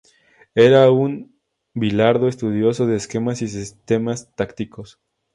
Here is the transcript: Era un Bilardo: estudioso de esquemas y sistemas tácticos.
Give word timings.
Era 0.55 0.89
un 0.89 1.35
Bilardo: 1.75 2.27
estudioso 2.27 2.87
de 2.87 2.95
esquemas 2.95 3.43
y 3.43 3.47
sistemas 3.47 4.33
tácticos. 4.35 4.99